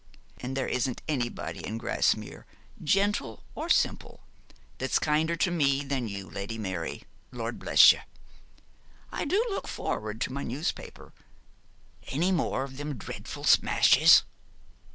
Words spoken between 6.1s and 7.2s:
Lady Mary.